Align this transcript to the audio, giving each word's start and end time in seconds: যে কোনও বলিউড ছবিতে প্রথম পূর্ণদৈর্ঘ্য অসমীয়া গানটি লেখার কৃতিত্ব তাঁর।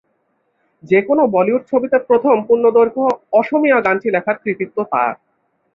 যে 0.83 0.99
কোনও 1.01 1.23
বলিউড 1.27 1.63
ছবিতে 1.71 1.97
প্রথম 2.07 2.35
পূর্ণদৈর্ঘ্য 2.47 3.03
অসমীয়া 3.33 3.77
গানটি 3.85 4.07
লেখার 4.15 4.37
কৃতিত্ব 4.43 4.77
তাঁর। 4.91 5.13